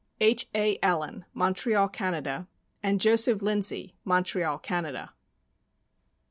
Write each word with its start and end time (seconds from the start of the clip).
H. 0.19 0.47
A. 0.55 0.79
Allan, 0.81 1.25
Mon 1.35 1.53
treal, 1.53 1.87
Canada, 1.93 2.47
and 2.81 2.99
Joseph 2.99 3.43
Lindsay, 3.43 3.93
Montreal, 4.03 4.57
Canada. 4.57 5.13